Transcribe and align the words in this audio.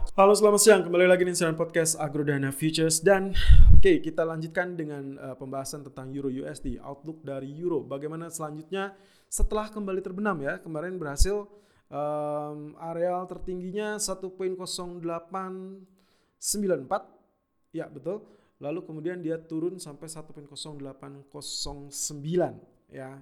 Halo 0.00 0.32
selamat 0.32 0.60
siang, 0.64 0.80
kembali 0.80 1.04
lagi 1.04 1.28
di 1.28 1.36
Insiran 1.36 1.52
Podcast 1.52 2.00
Agrodana 2.00 2.48
Futures 2.48 3.04
dan 3.04 3.36
oke 3.68 3.84
okay, 3.84 4.00
kita 4.00 4.24
lanjutkan 4.24 4.72
dengan 4.72 5.20
uh, 5.20 5.36
pembahasan 5.36 5.84
tentang 5.84 6.08
Euro 6.16 6.32
USD, 6.32 6.80
outlook 6.80 7.20
dari 7.20 7.52
Euro. 7.60 7.84
Bagaimana 7.84 8.32
selanjutnya 8.32 8.96
setelah 9.28 9.68
kembali 9.68 10.00
terbenam 10.00 10.40
ya, 10.40 10.56
kemarin 10.56 10.96
berhasil 10.96 11.44
um, 11.92 12.72
areal 12.80 13.28
tertingginya 13.28 14.00
1.0894, 14.00 15.04
ya 17.76 17.84
betul. 17.92 18.24
Lalu 18.56 18.80
kemudian 18.88 19.20
dia 19.20 19.36
turun 19.36 19.76
sampai 19.76 20.08
1.0809 20.08 20.80
ya. 22.88 23.20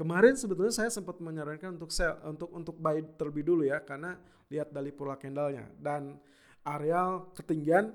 Kemarin 0.00 0.32
sebetulnya 0.32 0.72
saya 0.72 0.88
sempat 0.88 1.20
menyarankan 1.20 1.76
untuk 1.76 1.92
sell, 1.92 2.16
untuk 2.24 2.48
untuk 2.56 2.72
buy 2.80 3.04
terlebih 3.20 3.44
dulu 3.44 3.68
ya 3.68 3.84
karena 3.84 4.16
lihat 4.48 4.72
dari 4.72 4.96
pola 4.96 5.20
candlenya 5.20 5.68
dan 5.76 6.16
areal 6.64 7.28
ketinggian 7.36 7.92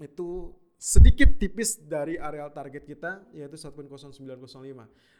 itu 0.00 0.48
sedikit 0.80 1.36
tipis 1.36 1.76
dari 1.76 2.16
areal 2.16 2.48
target 2.56 2.88
kita 2.88 3.28
yaitu 3.36 3.60
1.0905. 3.60 4.16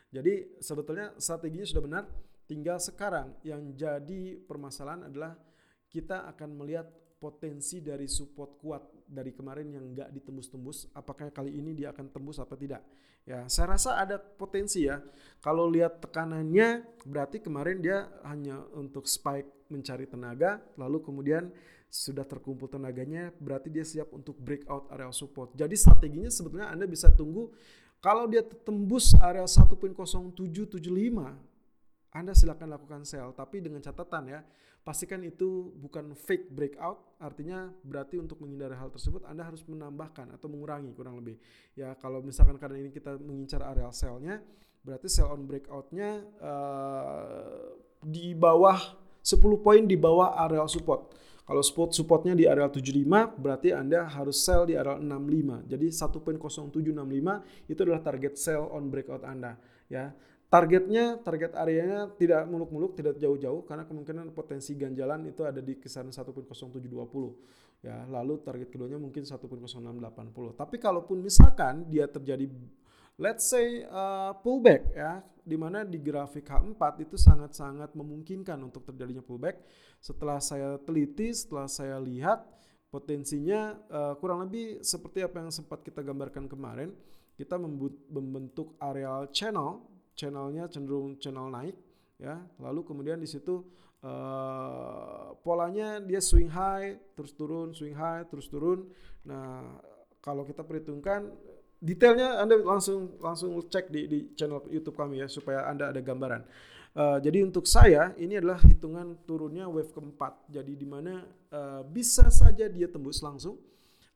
Jadi 0.08 0.56
sebetulnya 0.56 1.12
strateginya 1.20 1.68
sudah 1.68 1.84
benar, 1.84 2.04
tinggal 2.48 2.80
sekarang 2.80 3.36
yang 3.44 3.76
jadi 3.76 4.40
permasalahan 4.48 5.12
adalah 5.12 5.36
kita 5.92 6.24
akan 6.32 6.64
melihat 6.64 6.88
potensi 7.20 7.84
dari 7.84 8.08
support 8.08 8.56
kuat 8.56 8.99
dari 9.10 9.34
kemarin 9.34 9.74
yang 9.74 9.84
nggak 9.90 10.14
ditembus-tembus, 10.14 10.94
apakah 10.94 11.34
kali 11.34 11.58
ini 11.58 11.74
dia 11.74 11.90
akan 11.90 12.14
tembus 12.14 12.38
apa 12.38 12.54
tidak? 12.54 12.86
Ya, 13.26 13.44
saya 13.50 13.74
rasa 13.74 13.98
ada 13.98 14.16
potensi 14.16 14.86
ya. 14.86 15.02
Kalau 15.42 15.66
lihat 15.66 15.98
tekanannya, 15.98 16.86
berarti 17.04 17.42
kemarin 17.42 17.82
dia 17.82 18.06
hanya 18.24 18.62
untuk 18.78 19.10
spike 19.10 19.68
mencari 19.68 20.06
tenaga, 20.06 20.62
lalu 20.78 21.02
kemudian 21.02 21.50
sudah 21.90 22.22
terkumpul 22.22 22.70
tenaganya, 22.70 23.34
berarti 23.42 23.66
dia 23.66 23.82
siap 23.82 24.14
untuk 24.14 24.38
breakout 24.38 24.86
area 24.94 25.10
support. 25.10 25.50
Jadi 25.58 25.74
strateginya 25.74 26.30
sebetulnya 26.30 26.70
Anda 26.70 26.86
bisa 26.86 27.10
tunggu 27.10 27.50
kalau 28.00 28.24
dia 28.30 28.40
tembus 28.40 29.12
area 29.20 29.44
1.0775, 29.44 30.80
Anda 32.10 32.34
silakan 32.34 32.74
lakukan 32.74 33.06
sell, 33.06 33.30
tapi 33.30 33.62
dengan 33.62 33.78
catatan 33.78 34.26
ya, 34.26 34.42
pastikan 34.82 35.22
itu 35.22 35.70
bukan 35.78 36.10
fake 36.18 36.50
breakout, 36.50 37.14
artinya 37.22 37.70
berarti 37.86 38.18
untuk 38.18 38.42
menghindari 38.42 38.74
hal 38.74 38.90
tersebut 38.90 39.22
Anda 39.30 39.46
harus 39.46 39.62
menambahkan 39.62 40.34
atau 40.34 40.50
mengurangi 40.50 40.90
kurang 40.90 41.22
lebih. 41.22 41.38
Ya, 41.78 41.94
kalau 41.94 42.18
misalkan 42.18 42.58
karena 42.58 42.82
ini 42.82 42.90
kita 42.90 43.14
mengincar 43.22 43.62
area 43.62 43.86
sell-nya, 43.94 44.42
berarti 44.82 45.06
sell 45.06 45.30
on 45.30 45.46
breakout-nya 45.46 46.24
uh, 46.42 47.78
di 48.02 48.34
bawah 48.34 48.78
10 49.20 49.38
poin 49.60 49.84
di 49.84 49.94
bawah 49.94 50.34
area 50.40 50.64
support. 50.66 51.12
Kalau 51.44 51.66
support 51.66 51.90
supportnya 51.90 52.34
di 52.38 52.46
area 52.46 52.70
75 52.70 53.10
berarti 53.38 53.74
Anda 53.74 54.06
harus 54.06 54.38
sell 54.38 54.70
di 54.70 54.78
area 54.78 54.94
65. 54.96 55.66
Jadi 55.66 55.86
1.0765 55.90 57.70
itu 57.70 57.80
adalah 57.82 58.02
target 58.06 58.34
sell 58.38 58.70
on 58.70 58.86
breakout 58.86 59.26
Anda 59.26 59.58
ya. 59.90 60.14
Targetnya, 60.50 61.22
target 61.22 61.54
areanya 61.54 62.10
tidak 62.18 62.42
muluk-muluk, 62.50 62.98
tidak 62.98 63.14
jauh-jauh 63.22 63.62
karena 63.62 63.86
kemungkinan 63.86 64.34
potensi 64.34 64.74
ganjalan 64.74 65.30
itu 65.30 65.46
ada 65.46 65.62
di 65.62 65.78
kisaran 65.78 66.10
1.0720 66.10 67.86
ya. 67.86 68.02
Lalu 68.10 68.42
target 68.42 68.66
keduanya 68.66 68.98
mungkin 68.98 69.22
1.0680. 69.22 70.58
Tapi 70.58 70.76
kalaupun 70.82 71.22
misalkan 71.22 71.86
dia 71.86 72.10
terjadi 72.10 72.50
let's 73.20 73.46
say 73.46 73.86
uh, 73.94 74.34
pullback 74.42 74.90
ya, 74.90 75.22
di 75.44 75.54
mana 75.54 75.86
di 75.86 76.02
grafik 76.02 76.48
H4 76.50 77.06
itu 77.06 77.14
sangat-sangat 77.14 77.94
memungkinkan 77.94 78.58
untuk 78.58 78.82
terjadinya 78.88 79.22
pullback. 79.22 79.62
Setelah 80.02 80.42
saya 80.42 80.82
teliti, 80.82 81.30
setelah 81.30 81.70
saya 81.70 82.00
lihat 82.02 82.42
potensinya 82.90 83.78
uh, 83.86 84.14
kurang 84.18 84.50
lebih 84.50 84.82
seperti 84.82 85.22
apa 85.22 85.46
yang 85.46 85.54
sempat 85.54 85.86
kita 85.86 86.02
gambarkan 86.02 86.50
kemarin, 86.50 86.90
kita 87.38 87.54
membentuk 88.10 88.74
areal 88.82 89.30
channel, 89.30 89.84
channelnya 90.18 90.68
cenderung 90.68 91.16
channel 91.18 91.48
naik 91.48 91.76
ya, 92.20 92.40
lalu 92.60 92.84
kemudian 92.84 93.16
di 93.16 93.28
situ 93.28 93.64
uh, 94.04 95.32
polanya 95.40 96.00
dia 96.04 96.20
swing 96.20 96.48
high 96.52 97.00
terus 97.16 97.32
turun, 97.32 97.72
swing 97.72 97.96
high 97.96 98.28
terus 98.28 98.48
turun. 98.48 98.88
Nah 99.24 99.80
kalau 100.20 100.44
kita 100.44 100.60
perhitungkan 100.64 101.32
detailnya 101.80 102.44
Anda 102.44 102.60
langsung 102.60 103.16
langsung 103.20 103.56
cek 103.56 103.88
di, 103.88 104.04
di 104.04 104.18
channel 104.36 104.68
YouTube 104.68 104.96
kami 104.96 105.24
ya 105.24 105.26
supaya 105.28 105.64
Anda 105.64 105.88
ada 105.92 106.00
gambaran. 106.04 106.42
Uh, 106.90 107.22
jadi 107.22 107.46
untuk 107.46 107.70
saya 107.70 108.12
ini 108.18 108.36
adalah 108.42 108.58
hitungan 108.66 109.14
turunnya 109.22 109.70
wave 109.70 109.94
keempat. 109.94 110.50
Jadi 110.50 110.74
di 110.74 110.84
mana 110.84 111.22
uh, 111.54 111.86
bisa 111.86 112.28
saja 112.28 112.66
dia 112.66 112.90
tembus 112.90 113.22
langsung 113.22 113.56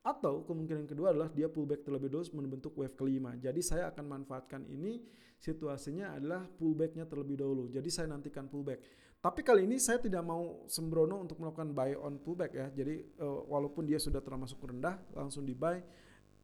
atau 0.05 0.45
kemungkinan 0.45 0.85
kedua 0.85 1.17
adalah 1.17 1.33
dia 1.33 1.49
pullback 1.49 1.81
terlebih 1.81 2.13
dahulu 2.13 2.45
membentuk 2.45 2.77
wave 2.77 2.93
kelima. 2.93 3.33
Jadi 3.41 3.65
saya 3.65 3.89
akan 3.89 4.05
manfaatkan 4.05 4.69
ini 4.69 5.01
situasinya 5.41 6.21
adalah 6.21 6.45
pullbacknya 6.45 7.09
terlebih 7.09 7.41
dahulu. 7.41 7.73
Jadi 7.73 7.89
saya 7.89 8.13
nantikan 8.13 8.45
pullback. 8.53 8.85
Tapi 9.25 9.41
kali 9.41 9.65
ini 9.65 9.81
saya 9.81 9.97
tidak 9.97 10.21
mau 10.21 10.69
sembrono 10.69 11.17
untuk 11.17 11.41
melakukan 11.41 11.73
buy 11.73 11.97
on 11.97 12.21
pullback 12.21 12.53
ya. 12.53 12.69
Jadi 12.69 13.17
uh, 13.17 13.49
walaupun 13.49 13.89
dia 13.89 13.97
sudah 13.97 14.21
termasuk 14.21 14.61
rendah 14.61 15.01
langsung 15.17 15.49
di 15.49 15.57
buy 15.57 15.81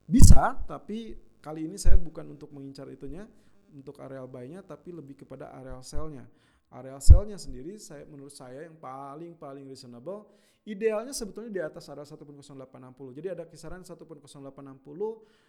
bisa, 0.09 0.57
tapi 0.65 1.21
kali 1.45 1.69
ini 1.69 1.77
saya 1.77 2.01
bukan 2.01 2.33
untuk 2.33 2.49
mengincar 2.57 2.89
itunya, 2.89 3.29
untuk 3.77 4.01
areal 4.01 4.25
buy-nya, 4.25 4.65
tapi 4.65 4.97
lebih 4.97 5.23
kepada 5.23 5.53
areal 5.53 5.85
sell-nya. 5.85 6.25
Areal 6.71 7.03
sell-nya 7.03 7.35
sendiri, 7.35 7.75
saya 7.83 8.07
menurut 8.07 8.31
saya 8.31 8.63
yang 8.63 8.79
paling 8.79 9.35
paling 9.35 9.67
reasonable, 9.67 10.31
idealnya 10.63 11.11
sebetulnya 11.11 11.51
di 11.51 11.59
atas 11.59 11.91
area 11.91 12.07
1.0860. 12.07 13.17
Jadi 13.19 13.27
ada 13.27 13.45
kisaran 13.51 13.83
1.0860 13.83 14.55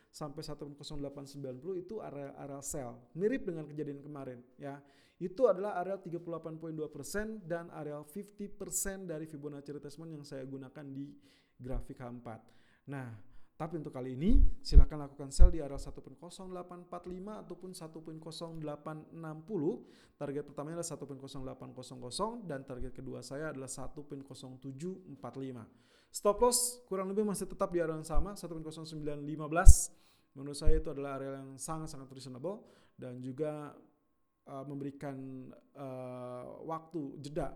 sampai 0.09 0.41
1.0890 0.41 1.77
itu 1.77 2.01
area 2.01 2.33
area 2.41 2.61
sell. 2.65 2.97
Mirip 3.13 3.45
dengan 3.45 3.69
kejadian 3.69 4.01
kemarin 4.01 4.41
ya. 4.57 4.81
Itu 5.21 5.45
adalah 5.45 5.77
area 5.77 6.01
38.2% 6.01 7.45
dan 7.45 7.69
area 7.69 8.01
50% 8.01 9.05
dari 9.05 9.29
Fibonacci 9.29 9.77
retracement 9.77 10.09
yang 10.09 10.25
saya 10.25 10.41
gunakan 10.49 10.81
di 10.89 11.13
grafik 11.61 12.01
H4. 12.01 12.27
Nah, 12.89 13.13
tapi 13.61 13.77
untuk 13.77 13.93
kali 13.93 14.17
ini 14.17 14.41
silakan 14.65 15.05
lakukan 15.05 15.29
sell 15.29 15.53
di 15.53 15.61
area 15.61 15.77
1.0845 15.77 16.49
ataupun 17.45 17.69
1.0860. 17.77 18.57
Target 20.17 20.43
pertamanya 20.49 20.81
adalah 20.81 20.89
1.0800 21.69 22.49
dan 22.49 22.65
target 22.65 22.89
kedua 22.89 23.21
saya 23.21 23.53
adalah 23.53 23.69
1.0745. 23.69 25.13
Stop 26.09 26.41
loss 26.41 26.81
kurang 26.89 27.13
lebih 27.13 27.21
masih 27.21 27.45
tetap 27.45 27.69
di 27.69 27.77
area 27.77 27.93
yang 27.93 28.01
sama 28.01 28.33
1.0915. 28.33 29.29
Menurut 30.33 30.57
saya 30.57 30.81
itu 30.81 30.89
adalah 30.89 31.21
area 31.21 31.37
yang 31.37 31.53
sangat-sangat 31.53 32.09
reasonable 32.09 32.65
dan 32.97 33.21
juga 33.21 33.77
uh, 34.49 34.65
memberikan 34.65 35.13
uh, 35.77 36.65
waktu 36.65 37.13
jeda 37.21 37.53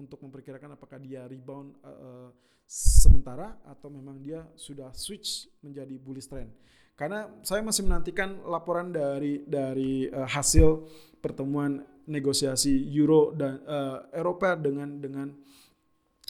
untuk 0.00 0.24
memperkirakan 0.24 0.80
apakah 0.80 0.96
dia 0.96 1.28
rebound 1.28 1.76
uh, 1.84 2.32
sementara 2.70 3.60
atau 3.68 3.92
memang 3.92 4.16
dia 4.24 4.46
sudah 4.56 4.94
switch 4.96 5.50
menjadi 5.60 6.00
bullish 6.00 6.30
trend. 6.30 6.48
Karena 6.96 7.28
saya 7.44 7.60
masih 7.60 7.84
menantikan 7.84 8.40
laporan 8.48 8.92
dari 8.92 9.44
dari 9.44 10.08
uh, 10.08 10.28
hasil 10.28 10.88
pertemuan 11.20 11.84
negosiasi 12.08 12.88
Euro 12.96 13.36
dan 13.36 13.60
uh, 13.68 14.08
Eropa 14.16 14.56
dengan 14.56 15.00
dengan 15.00 15.28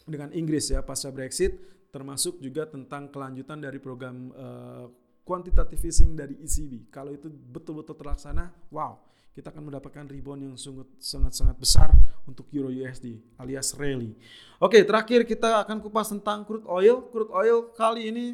dengan 0.06 0.30
Inggris 0.34 0.70
ya 0.75 0.82
pasca 0.82 1.14
Brexit 1.14 1.70
termasuk 1.91 2.38
juga 2.38 2.70
tentang 2.70 3.10
kelanjutan 3.10 3.59
dari 3.59 3.82
program 3.82 4.30
uh, 4.30 4.86
quantitative 5.26 5.82
easing 5.86 6.14
dari 6.14 6.38
ECB. 6.38 6.91
Kalau 6.91 7.10
itu 7.14 7.26
betul-betul 7.26 7.98
terlaksana, 7.98 8.50
wow, 8.70 8.98
kita 9.34 9.50
akan 9.50 9.70
mendapatkan 9.70 10.06
rebound 10.06 10.41
yang 10.42 10.56
sangat-sangat 10.98 11.56
besar 11.59 11.91
untuk 12.28 12.48
Euro 12.53 12.69
USD 12.69 13.20
alias 13.41 13.72
rally. 13.76 14.16
Oke, 14.60 14.82
terakhir 14.84 15.25
kita 15.25 15.65
akan 15.65 15.80
kupas 15.80 16.12
tentang 16.12 16.44
crude 16.44 16.66
oil. 16.68 17.09
Crude 17.09 17.33
oil 17.33 17.72
kali 17.72 18.12
ini 18.12 18.27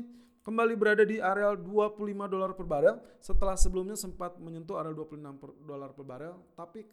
kembali 0.46 0.74
berada 0.78 1.02
di 1.02 1.18
area 1.18 1.54
25 1.58 1.98
dolar 2.30 2.54
per 2.54 2.66
barel 2.66 2.96
setelah 3.18 3.58
sebelumnya 3.58 3.98
sempat 3.98 4.38
menyentuh 4.38 4.78
area 4.78 4.94
26 4.94 5.66
dolar 5.66 5.90
per 5.90 6.04
barel, 6.06 6.34
tapi 6.54 6.86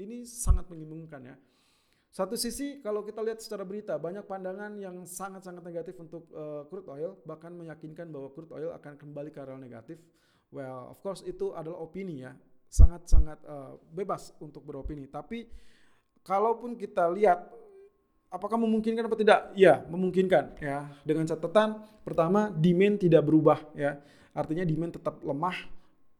ini 0.00 0.24
sangat 0.24 0.64
membingungkan 0.72 1.20
ya. 1.28 1.36
Satu 2.08 2.40
sisi 2.40 2.80
kalau 2.80 3.04
kita 3.04 3.20
lihat 3.20 3.44
secara 3.44 3.68
berita 3.68 4.00
banyak 4.00 4.24
pandangan 4.24 4.72
yang 4.80 5.04
sangat-sangat 5.04 5.60
negatif 5.60 6.00
untuk 6.00 6.32
uh, 6.32 6.64
crude 6.72 6.88
oil 6.88 7.20
bahkan 7.28 7.52
meyakinkan 7.52 8.08
bahwa 8.08 8.32
crude 8.32 8.48
oil 8.56 8.72
akan 8.72 8.96
kembali 8.96 9.28
ke 9.28 9.38
area 9.44 9.60
negatif. 9.60 10.00
Well, 10.48 10.96
of 10.96 11.04
course 11.04 11.20
itu 11.28 11.52
adalah 11.52 11.84
opini 11.84 12.24
ya 12.24 12.32
sangat-sangat 12.68 13.38
uh, 13.44 13.76
bebas 13.92 14.32
untuk 14.40 14.64
beropini. 14.64 15.08
Tapi 15.08 15.44
kalaupun 16.28 16.76
kita 16.76 17.08
lihat 17.16 17.48
apakah 18.28 18.60
memungkinkan 18.60 19.08
apa 19.08 19.16
tidak? 19.16 19.40
Ya, 19.56 19.80
memungkinkan 19.88 20.60
ya. 20.60 20.92
Dengan 21.00 21.24
catatan 21.24 21.80
pertama 22.04 22.52
demand 22.52 23.00
tidak 23.00 23.24
berubah 23.24 23.64
ya. 23.72 23.96
Artinya 24.36 24.68
demand 24.68 25.00
tetap 25.00 25.24
lemah 25.24 25.56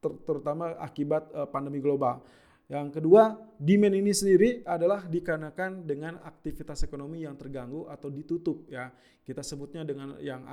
ter 0.01 0.13
terutama 0.25 0.73
akibat 0.81 1.29
uh, 1.37 1.45
pandemi 1.45 1.85
global. 1.85 2.25
Yang 2.69 3.01
kedua, 3.01 3.33
demand 3.57 3.97
ini 3.97 4.13
sendiri 4.13 4.61
adalah 4.61 5.09
dikarenakan 5.09 5.89
dengan 5.89 6.21
aktivitas 6.21 6.85
ekonomi 6.85 7.25
yang 7.25 7.33
terganggu 7.33 7.89
atau 7.89 8.13
ditutup 8.13 8.69
ya. 8.69 8.93
Kita 9.25 9.41
sebutnya 9.41 9.89
dengan 9.89 10.21
yang 10.21 10.45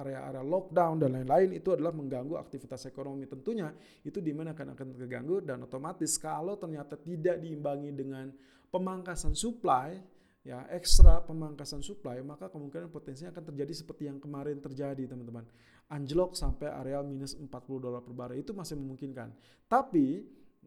area-area 0.00 0.40
lockdown 0.40 0.96
dan 0.96 1.12
lain-lain 1.12 1.60
itu 1.60 1.76
adalah 1.76 1.92
mengganggu 1.92 2.40
aktivitas 2.40 2.88
ekonomi. 2.88 3.28
Tentunya 3.28 3.68
itu 4.00 4.24
demand 4.24 4.56
akan 4.56 4.72
akan 4.72 4.86
terganggu 4.96 5.44
dan 5.44 5.60
otomatis 5.60 6.16
kalau 6.16 6.56
ternyata 6.56 6.96
tidak 6.96 7.36
diimbangi 7.36 7.92
dengan 7.92 8.32
pemangkasan 8.72 9.36
supply 9.36 9.92
ya 10.40 10.62
ekstra 10.70 11.26
pemangkasan 11.26 11.82
supply 11.82 12.22
maka 12.22 12.46
kemungkinan 12.46 12.86
potensinya 12.86 13.34
akan 13.34 13.50
terjadi 13.50 13.72
seperti 13.82 14.06
yang 14.06 14.22
kemarin 14.22 14.62
terjadi 14.62 15.10
teman-teman 15.10 15.42
anjlok 15.90 16.38
sampai 16.38 16.70
area 16.70 17.02
minus 17.02 17.34
40 17.34 17.50
dolar 17.82 17.98
per 17.98 18.14
barrel 18.14 18.38
itu 18.38 18.54
masih 18.54 18.78
memungkinkan 18.78 19.34
tapi 19.66 20.22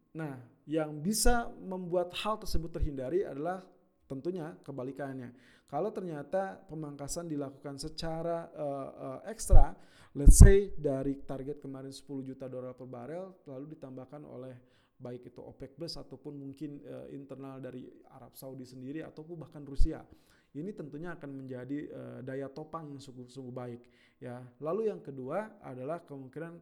Nah, 0.09 0.41
yang 0.69 1.01
bisa 1.01 1.49
membuat 1.65 2.13
hal 2.21 2.37
tersebut 2.37 2.69
terhindari 2.69 3.25
adalah 3.25 3.65
tentunya 4.05 4.53
kebalikannya. 4.61 5.33
Kalau 5.65 5.89
ternyata 5.89 6.61
pemangkasan 6.69 7.25
dilakukan 7.25 7.81
secara 7.81 8.53
uh, 8.53 8.89
uh, 8.93 9.19
ekstra, 9.25 9.73
let's 10.13 10.37
say 10.37 10.69
dari 10.77 11.25
target 11.25 11.57
kemarin 11.57 11.89
10 11.89 12.05
juta 12.21 12.45
dolar 12.45 12.77
per 12.77 12.85
barel, 12.85 13.49
lalu 13.49 13.73
ditambahkan 13.77 14.21
oleh 14.29 14.53
baik 14.97 15.33
itu 15.33 15.41
OPEC 15.41 15.73
Plus 15.73 15.93
ataupun 15.97 16.37
mungkin 16.37 16.85
uh, 16.85 17.09
internal 17.09 17.57
dari 17.57 17.89
Arab 18.13 18.37
Saudi 18.37 18.65
sendiri 18.65 19.01
ataupun 19.01 19.41
bahkan 19.41 19.65
Rusia. 19.65 20.05
Ini 20.49 20.73
tentunya 20.73 21.13
akan 21.13 21.45
menjadi 21.45 21.79
uh, 21.93 22.19
daya 22.25 22.49
topang 22.49 22.89
yang 22.93 23.01
sungguh-sungguh 23.01 23.53
baik 23.53 23.81
ya. 24.21 24.41
Lalu 24.61 24.89
yang 24.89 25.01
kedua 25.01 25.61
adalah 25.65 26.01
kemungkinan 26.05 26.61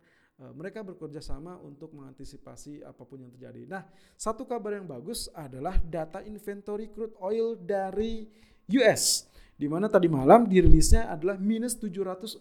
mereka 0.53 0.85
bekerja 0.85 1.17
sama 1.17 1.57
untuk 1.65 1.97
mengantisipasi 1.97 2.85
apa 2.85 3.01
pun 3.01 3.25
yang 3.25 3.33
terjadi. 3.33 3.65
Nah, 3.65 3.83
satu 4.13 4.45
kabar 4.45 4.77
yang 4.77 4.85
bagus 4.85 5.25
adalah 5.33 5.81
data 5.81 6.21
inventory 6.21 6.93
crude 6.93 7.17
oil 7.17 7.57
dari 7.57 8.29
US, 8.69 9.25
di 9.57 9.65
mana 9.65 9.89
tadi 9.89 10.05
malam 10.05 10.45
dirilisnya 10.45 11.09
adalah 11.09 11.41
minus 11.41 11.73
745 11.81 12.37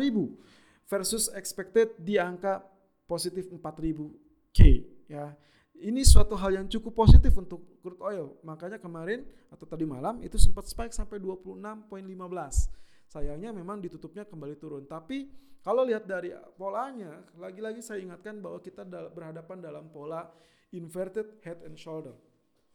ribu 0.00 0.40
versus 0.88 1.28
expected 1.36 1.92
di 2.00 2.16
angka 2.16 2.64
positif 3.04 3.52
4000 3.52 4.56
K. 4.56 4.60
Ya, 5.06 5.36
ini 5.76 6.00
suatu 6.00 6.32
hal 6.32 6.56
yang 6.56 6.66
cukup 6.66 6.96
positif 6.96 7.36
untuk 7.36 7.60
crude 7.84 8.00
oil. 8.00 8.40
Makanya 8.40 8.80
kemarin 8.80 9.28
atau 9.52 9.68
tadi 9.68 9.84
malam 9.84 10.24
itu 10.24 10.40
sempat 10.40 10.64
spike 10.64 10.96
sampai 10.96 11.20
26.15. 11.20 12.72
Sayangnya 13.06 13.54
memang 13.54 13.78
ditutupnya 13.78 14.26
kembali 14.26 14.54
turun. 14.58 14.84
Tapi 14.84 15.30
kalau 15.62 15.82
lihat 15.82 16.06
dari 16.06 16.30
polanya, 16.54 17.26
lagi-lagi 17.38 17.82
saya 17.82 17.98
ingatkan 17.98 18.38
bahwa 18.38 18.62
kita 18.62 18.86
berhadapan 18.86 19.58
dalam 19.58 19.90
pola 19.90 20.30
inverted 20.70 21.42
head 21.42 21.62
and 21.66 21.74
shoulder. 21.74 22.14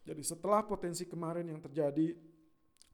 Jadi 0.04 0.24
setelah 0.26 0.66
potensi 0.66 1.06
kemarin 1.06 1.48
yang 1.48 1.62
terjadi 1.62 2.12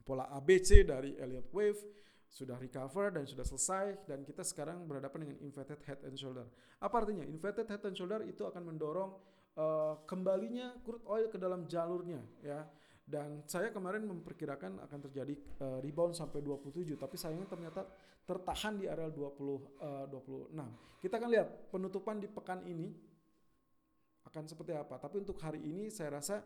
pola 0.06 0.28
ABC 0.34 0.84
dari 0.84 1.16
Elliott 1.18 1.50
Wave 1.50 1.82
sudah 2.28 2.60
recover 2.60 3.10
dan 3.16 3.24
sudah 3.24 3.48
selesai 3.48 4.06
dan 4.06 4.22
kita 4.22 4.44
sekarang 4.44 4.84
berhadapan 4.86 5.26
dengan 5.26 5.38
inverted 5.42 5.80
head 5.88 6.00
and 6.04 6.20
shoulder. 6.20 6.46
Apa 6.84 7.02
artinya? 7.02 7.24
Inverted 7.24 7.66
head 7.72 7.82
and 7.88 7.96
shoulder 7.96 8.22
itu 8.28 8.44
akan 8.44 8.68
mendorong 8.68 9.16
uh, 9.58 9.98
kembalinya 10.06 10.76
crude 10.84 11.04
oil 11.08 11.28
ke 11.32 11.40
dalam 11.40 11.66
jalurnya 11.66 12.22
ya. 12.44 12.68
Dan 13.08 13.48
saya 13.48 13.72
kemarin 13.72 14.04
memperkirakan 14.04 14.84
akan 14.84 15.00
terjadi 15.08 15.32
uh, 15.64 15.80
rebound 15.80 16.12
sampai 16.12 16.44
27, 16.44 17.00
tapi 17.00 17.16
sayangnya 17.16 17.48
ternyata 17.48 17.88
tertahan 18.28 18.76
di 18.76 18.92
area 18.92 19.08
20 19.08 19.24
uh, 19.80 20.06
26. 20.12 20.52
Kita 21.00 21.16
akan 21.16 21.30
lihat 21.32 21.72
penutupan 21.72 22.20
di 22.20 22.28
pekan 22.28 22.68
ini 22.68 22.92
akan 24.28 24.44
seperti 24.44 24.76
apa. 24.76 25.00
Tapi 25.00 25.24
untuk 25.24 25.40
hari 25.40 25.64
ini 25.64 25.88
saya 25.88 26.20
rasa 26.20 26.44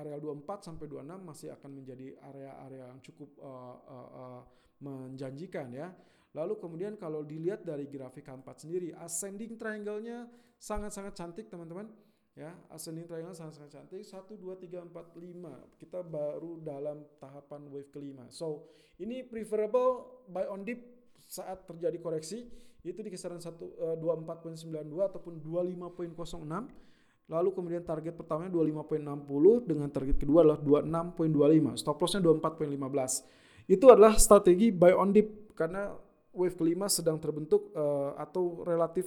area 0.00 0.16
24 0.16 0.64
sampai 0.64 0.88
26 0.88 1.28
masih 1.28 1.48
akan 1.52 1.70
menjadi 1.76 2.16
area-area 2.24 2.84
yang 2.88 3.00
cukup 3.04 3.30
uh, 3.44 3.76
uh, 3.84 4.08
uh, 4.16 4.40
menjanjikan 4.80 5.68
ya. 5.76 5.92
Lalu 6.32 6.56
kemudian 6.56 6.96
kalau 6.96 7.20
dilihat 7.20 7.68
dari 7.68 7.84
grafik 7.84 8.24
K4 8.24 8.48
sendiri, 8.56 8.88
ascending 8.96 9.60
triangle-nya 9.60 10.24
sangat-sangat 10.56 11.12
cantik 11.12 11.52
teman-teman 11.52 11.92
ya 12.38 12.54
ascending 12.70 13.10
triangle 13.10 13.34
sangat-sangat 13.34 13.74
cantik. 13.74 14.06
1 14.06 14.14
2 14.38 14.62
3 14.62 14.86
4 14.86 14.94
5 14.94 15.82
kita 15.82 16.06
baru 16.06 16.62
dalam 16.62 17.02
tahapan 17.18 17.66
wave 17.74 17.90
kelima. 17.90 18.30
So 18.30 18.70
ini 19.02 19.26
preferable 19.26 20.22
buy 20.30 20.46
on 20.46 20.62
dip 20.62 20.78
saat 21.26 21.66
terjadi 21.66 21.98
koreksi. 21.98 22.46
Itu 22.86 23.02
di 23.02 23.10
kisaran 23.10 23.42
1 23.42 23.50
uh, 23.58 23.98
24.92 23.98 24.70
ataupun 24.86 25.42
25.06 25.42 26.88
lalu 27.28 27.52
kemudian 27.52 27.84
target 27.84 28.16
pertamanya 28.16 28.48
25.60 28.56 29.68
dengan 29.68 29.88
target 29.92 30.16
kedua 30.16 30.48
adalah 30.48 30.64
26.25 30.64 31.76
stop 31.76 32.00
lossnya 32.00 32.24
24.15 32.24 33.68
itu 33.68 33.86
adalah 33.92 34.16
strategi 34.16 34.72
buy 34.72 34.96
on 34.96 35.12
dip 35.12 35.52
karena 35.52 35.92
wave 36.32 36.56
kelima 36.56 36.88
sedang 36.88 37.20
terbentuk 37.20 37.68
uh, 37.76 38.16
atau 38.16 38.64
relatif 38.64 39.04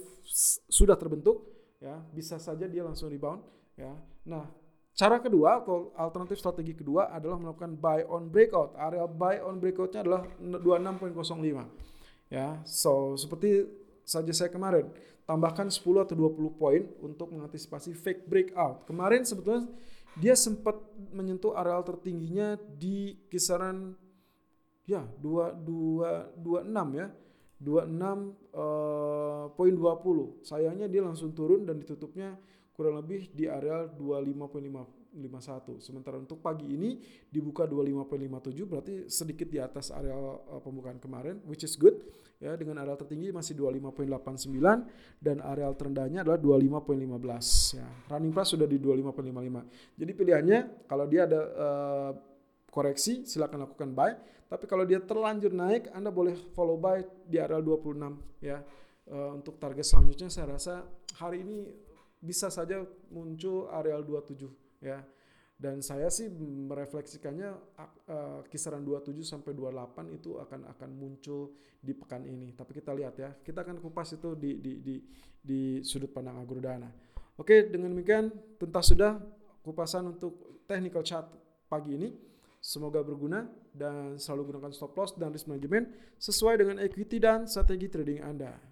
sudah 0.70 0.94
terbentuk 0.94 1.51
ya 1.82 1.98
bisa 2.14 2.38
saja 2.38 2.70
dia 2.70 2.86
langsung 2.86 3.10
rebound 3.10 3.42
ya. 3.74 3.90
Nah 4.22 4.46
cara 4.94 5.18
kedua 5.18 5.58
atau 5.58 5.90
alternatif 5.98 6.38
strategi 6.38 6.78
kedua 6.78 7.10
adalah 7.10 7.42
melakukan 7.42 7.74
buy 7.74 8.06
on 8.06 8.30
breakout. 8.30 8.78
Area 8.78 9.02
buy 9.10 9.42
on 9.42 9.58
breakoutnya 9.58 10.06
adalah 10.06 10.22
26.05 10.38 12.30
ya. 12.30 12.62
So 12.62 13.18
seperti 13.18 13.66
saja 14.06 14.30
saya 14.30 14.54
kemarin 14.54 14.94
tambahkan 15.26 15.70
10 15.70 15.82
atau 16.06 16.14
20 16.14 16.54
poin 16.54 16.82
untuk 17.02 17.34
mengantisipasi 17.34 17.98
fake 17.98 18.30
breakout. 18.30 18.86
Kemarin 18.86 19.26
sebetulnya 19.26 19.66
dia 20.14 20.38
sempat 20.38 20.78
menyentuh 21.10 21.56
area 21.58 21.82
tertingginya 21.82 22.60
di 22.78 23.18
kisaran 23.26 23.98
ya 24.86 25.02
2 25.18 25.66
2 25.66 26.42
26 26.42 27.00
ya 27.00 27.06
26 27.62 27.94
uh, 28.52 29.46
poin 29.54 29.72
20. 29.72 30.42
Sayangnya 30.42 30.90
dia 30.90 31.06
langsung 31.06 31.30
turun 31.30 31.62
dan 31.62 31.78
ditutupnya 31.78 32.34
kurang 32.74 32.98
lebih 32.98 33.30
di 33.30 33.46
area 33.46 33.86
25.51. 33.86 35.78
Sementara 35.78 36.18
untuk 36.18 36.42
pagi 36.42 36.66
ini 36.66 36.98
dibuka 37.30 37.68
25.57 37.68 38.66
berarti 38.66 38.94
sedikit 39.06 39.46
di 39.46 39.62
atas 39.62 39.94
area 39.94 40.18
uh, 40.18 40.58
pembukaan 40.58 40.98
kemarin 40.98 41.38
which 41.46 41.62
is 41.62 41.78
good 41.78 42.02
ya 42.42 42.58
dengan 42.58 42.82
area 42.82 42.98
tertinggi 42.98 43.30
masih 43.30 43.54
25.89 43.54 44.50
dan 45.22 45.38
area 45.46 45.70
terendahnya 45.78 46.26
adalah 46.26 46.40
25.15 46.42 47.78
ya. 47.78 47.86
Running 48.10 48.32
price 48.34 48.50
sudah 48.58 48.66
di 48.66 48.82
25.55. 48.82 50.00
Jadi 50.02 50.12
pilihannya 50.18 50.58
kalau 50.90 51.06
dia 51.06 51.30
ada 51.30 51.40
uh, 51.54 52.10
koreksi 52.72 53.28
silakan 53.28 53.68
lakukan 53.68 53.92
buy 53.94 54.16
tapi 54.52 54.68
kalau 54.68 54.84
dia 54.84 55.00
terlanjur 55.00 55.48
naik, 55.48 55.88
Anda 55.96 56.12
boleh 56.12 56.36
follow 56.52 56.76
buy 56.76 57.00
di 57.24 57.40
area 57.40 57.56
26 57.56 58.44
ya. 58.44 58.60
Uh, 59.08 59.40
untuk 59.40 59.56
target 59.56 59.82
selanjutnya 59.82 60.28
saya 60.28 60.54
rasa 60.54 60.84
hari 61.16 61.40
ini 61.40 61.72
bisa 62.20 62.52
saja 62.52 62.84
muncul 63.08 63.72
area 63.72 63.96
27 63.96 64.84
ya. 64.84 65.00
Dan 65.56 65.80
saya 65.80 66.12
sih 66.12 66.28
merefleksikannya 66.68 67.48
uh, 67.80 68.44
kisaran 68.44 68.84
27 68.84 69.24
sampai 69.24 69.56
28 69.56 70.20
itu 70.20 70.36
akan 70.36 70.68
akan 70.68 70.90
muncul 71.00 71.56
di 71.80 71.96
pekan 71.96 72.28
ini. 72.28 72.52
Tapi 72.52 72.76
kita 72.76 72.92
lihat 72.92 73.14
ya, 73.16 73.32
kita 73.40 73.64
akan 73.64 73.80
kupas 73.80 74.20
itu 74.20 74.36
di 74.36 74.60
di 74.60 74.84
di, 74.84 74.94
di 75.40 75.60
sudut 75.80 76.12
pandang 76.12 76.44
agrodana. 76.44 76.92
Oke, 77.40 77.72
dengan 77.72 77.88
demikian 77.88 78.28
tuntas 78.60 78.92
sudah 78.92 79.16
kupasan 79.64 80.12
untuk 80.12 80.60
technical 80.68 81.00
chart 81.00 81.32
pagi 81.72 81.96
ini. 81.96 82.12
Semoga 82.62 83.00
berguna 83.02 83.61
dan 83.72 84.20
selalu 84.20 84.52
gunakan 84.52 84.72
stop 84.72 84.92
loss 84.96 85.16
dan 85.16 85.32
risk 85.32 85.48
management 85.48 85.88
sesuai 86.20 86.60
dengan 86.60 86.76
equity 86.80 87.18
dan 87.20 87.48
strategi 87.48 87.88
trading 87.88 88.20
Anda. 88.20 88.71